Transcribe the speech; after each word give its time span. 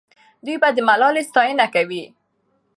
دوی 0.45 0.57
به 0.61 0.69
د 0.75 0.77
ملالۍ 0.87 1.23
ستاینه 1.29 1.65
کوي. 1.73 2.03